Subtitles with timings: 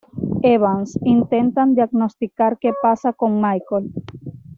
[0.51, 3.91] Evans, intentan diagnosticar que pasa con Michael.